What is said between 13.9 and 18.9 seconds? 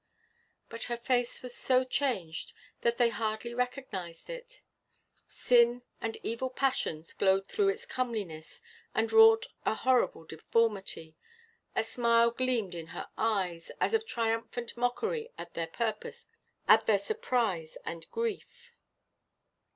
of triumphant mockery, at their surprise and grief.